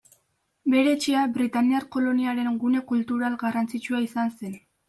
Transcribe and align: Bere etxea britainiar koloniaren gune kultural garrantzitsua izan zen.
Bere 0.73 0.93
etxea 0.97 1.25
britainiar 1.35 1.85
koloniaren 1.97 2.57
gune 2.65 2.81
kultural 2.93 3.39
garrantzitsua 3.45 4.05
izan 4.11 4.35
zen. 4.43 4.61